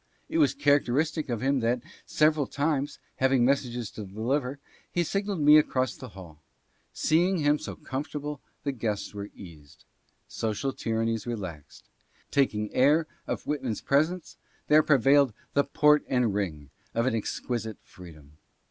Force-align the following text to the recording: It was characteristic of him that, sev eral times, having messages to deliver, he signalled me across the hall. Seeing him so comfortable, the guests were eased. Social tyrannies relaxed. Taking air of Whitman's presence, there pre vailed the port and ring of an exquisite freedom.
It 0.29 0.39
was 0.39 0.55
characteristic 0.55 1.29
of 1.29 1.41
him 1.41 1.59
that, 1.59 1.83
sev 2.07 2.33
eral 2.33 2.49
times, 2.51 2.97
having 3.17 3.45
messages 3.45 3.91
to 3.91 4.03
deliver, 4.03 4.57
he 4.91 5.03
signalled 5.03 5.41
me 5.41 5.59
across 5.59 5.95
the 5.95 6.09
hall. 6.17 6.41
Seeing 6.91 7.37
him 7.37 7.59
so 7.59 7.75
comfortable, 7.75 8.41
the 8.63 8.71
guests 8.71 9.13
were 9.13 9.29
eased. 9.35 9.85
Social 10.27 10.73
tyrannies 10.73 11.27
relaxed. 11.27 11.83
Taking 12.31 12.73
air 12.73 13.05
of 13.27 13.45
Whitman's 13.45 13.81
presence, 13.81 14.37
there 14.69 14.81
pre 14.81 14.97
vailed 14.97 15.33
the 15.53 15.63
port 15.65 16.03
and 16.07 16.33
ring 16.33 16.71
of 16.95 17.05
an 17.05 17.13
exquisite 17.13 17.77
freedom. 17.83 18.37